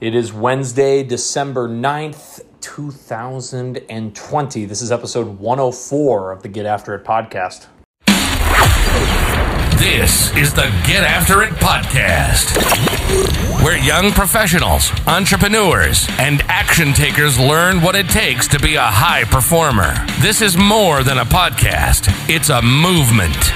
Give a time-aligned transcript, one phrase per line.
[0.00, 4.64] It is Wednesday, December 9th, 2020.
[4.64, 7.66] This is episode 104 of the Get After It podcast.
[9.76, 12.54] This is the Get After It podcast,
[13.64, 19.24] where young professionals, entrepreneurs, and action takers learn what it takes to be a high
[19.24, 19.96] performer.
[20.20, 23.50] This is more than a podcast, it's a movement.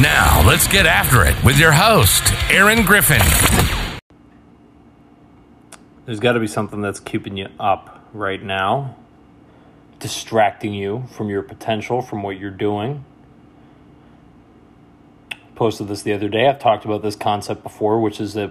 [0.00, 3.20] Now, let's get after it with your host, Aaron Griffin.
[6.04, 8.96] There's got to be something that's keeping you up right now,
[10.00, 13.04] distracting you from your potential, from what you're doing.
[15.54, 16.48] Posted this the other day.
[16.48, 18.50] I've talked about this concept before, which is that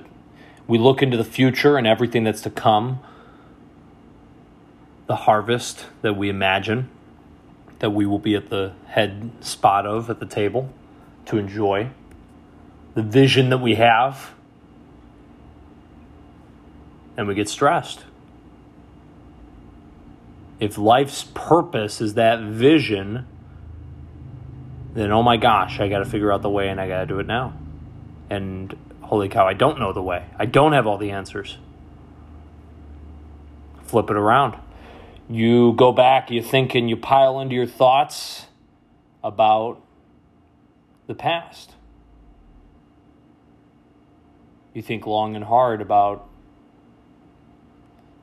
[0.65, 2.99] we look into the future and everything that's to come,
[5.07, 6.89] the harvest that we imagine
[7.79, 10.71] that we will be at the head spot of at the table
[11.25, 11.89] to enjoy,
[12.93, 14.31] the vision that we have
[17.21, 18.03] and we get stressed.
[20.59, 23.27] If life's purpose is that vision,
[24.93, 27.05] then oh my gosh, I got to figure out the way and I got to
[27.05, 27.53] do it now.
[28.29, 30.25] And holy cow, I don't know the way.
[30.37, 31.57] I don't have all the answers.
[33.83, 34.55] Flip it around.
[35.29, 38.47] You go back, you think, and you pile into your thoughts
[39.23, 39.79] about
[41.05, 41.75] the past.
[44.73, 46.30] You think long and hard about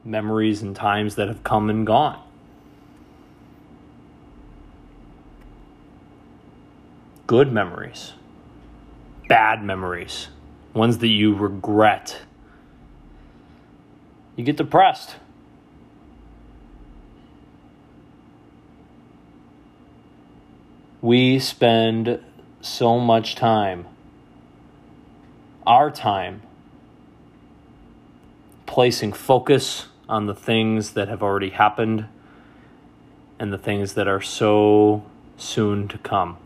[0.08, 2.20] memories and times that have come and gone.
[7.26, 8.14] Good memories,
[9.28, 10.28] bad memories,
[10.72, 12.22] ones that you regret.
[14.34, 15.16] You get depressed.
[21.02, 22.20] We spend
[22.62, 23.86] so much time,
[25.66, 26.42] our time,
[28.66, 32.06] placing focus on the things that have already happened
[33.38, 35.04] and the things that are so
[35.36, 36.36] soon to come.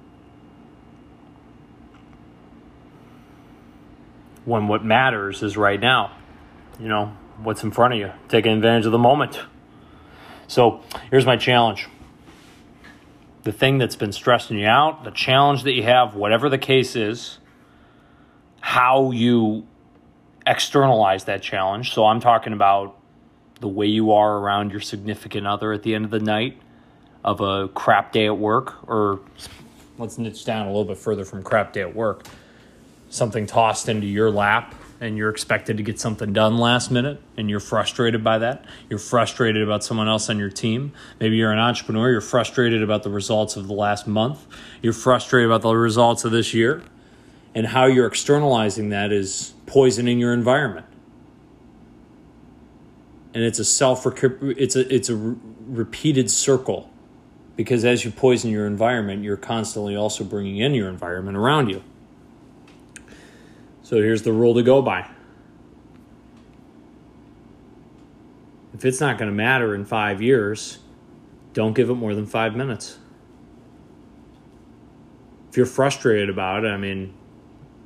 [4.45, 6.13] When what matters is right now,
[6.81, 9.41] you know, what's in front of you, taking advantage of the moment.
[10.49, 11.89] So here's my challenge
[13.45, 16.95] the thing that's been stressing you out, the challenge that you have, whatever the case
[16.95, 17.39] is,
[18.61, 19.67] how you
[20.47, 21.93] externalize that challenge.
[21.93, 22.97] So I'm talking about
[23.63, 26.61] the way you are around your significant other at the end of the night
[27.25, 29.21] of a crap day at work, or
[29.97, 32.27] let's niche down a little bit further from crap day at work.
[33.09, 37.49] Something tossed into your lap and you're expected to get something done last minute and
[37.49, 38.65] you're frustrated by that.
[38.91, 40.93] You're frustrated about someone else on your team.
[41.21, 44.45] Maybe you're an entrepreneur, you're frustrated about the results of the last month.
[44.81, 46.83] You're frustrated about the results of this year.
[47.55, 50.87] And how you're externalizing that is poisoning your environment.
[53.35, 56.91] And it's a self it's a it's a re- repeated circle
[57.57, 61.83] because as you poison your environment, you're constantly also bringing in your environment around you.
[63.83, 65.09] So here's the rule to go by.
[68.75, 70.79] If it's not going to matter in five years,
[71.53, 72.99] don't give it more than five minutes.
[75.51, 77.13] If you're frustrated about it, I mean,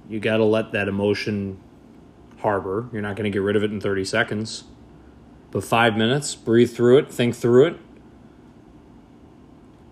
[0.09, 1.61] you got to let that emotion
[2.39, 2.89] harbor.
[2.93, 4.65] You're not going to get rid of it in 30 seconds.
[5.51, 7.77] But five minutes, breathe through it, think through it,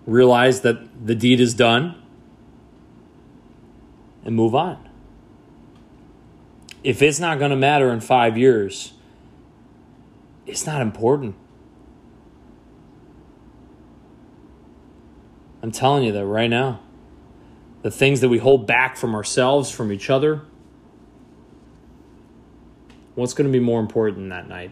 [0.05, 1.95] realize that the deed is done,
[4.23, 4.89] and move on.
[6.83, 8.93] If it's not going to matter in five years,
[10.45, 11.35] it's not important.
[15.63, 16.81] I'm telling you that right now.
[17.81, 20.41] The things that we hold back from ourselves, from each other,
[23.15, 24.71] what's going to be more important that night?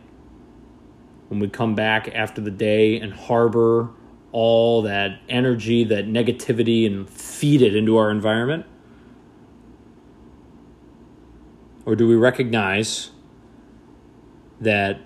[1.33, 3.89] When we come back after the day and harbor
[4.31, 8.67] all that energy, that negativity, and feed it into our environment?
[11.87, 13.09] Or do we recognize
[14.61, 15.01] that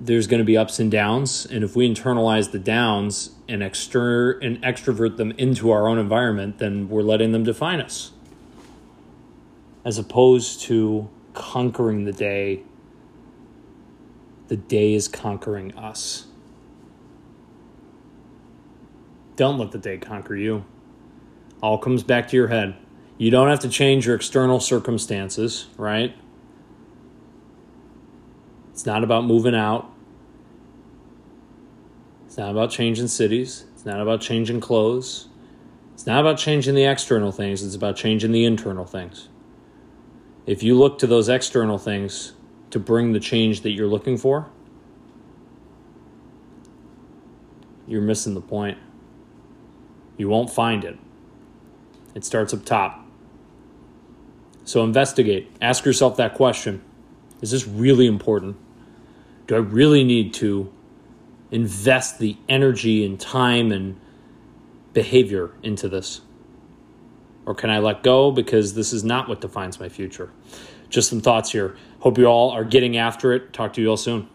[0.00, 4.32] there's going to be ups and downs, and if we internalize the downs and, exter-
[4.40, 8.10] and extrovert them into our own environment, then we're letting them define us.
[9.84, 12.64] As opposed to conquering the day,
[14.50, 16.26] the day is conquering us.
[19.36, 20.64] Don't let the day conquer you.
[21.62, 22.74] All comes back to your head.
[23.16, 26.16] You don't have to change your external circumstances, right?
[28.72, 29.88] It's not about moving out.
[32.26, 33.66] It's not about changing cities.
[33.74, 35.28] It's not about changing clothes.
[35.94, 37.62] It's not about changing the external things.
[37.62, 39.28] It's about changing the internal things.
[40.44, 42.32] If you look to those external things
[42.70, 44.48] to bring the change that you're looking for,
[47.86, 48.78] you're missing the point.
[50.16, 50.98] You won't find it.
[52.14, 53.04] It starts up top.
[54.64, 55.50] So investigate.
[55.60, 56.82] Ask yourself that question
[57.40, 58.56] Is this really important?
[59.46, 60.72] Do I really need to
[61.50, 64.00] invest the energy and time and
[64.92, 66.20] behavior into this?
[67.50, 70.30] Or can I let go because this is not what defines my future?
[70.88, 71.74] Just some thoughts here.
[71.98, 73.52] Hope you all are getting after it.
[73.52, 74.28] Talk to you all soon.